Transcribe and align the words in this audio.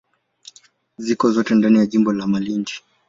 Zote 0.97 1.29
ziko 1.31 1.55
ndani 1.55 1.77
ya 1.79 1.85
jimbo 1.85 2.13
la 2.13 2.27
Malindi. 2.27 2.73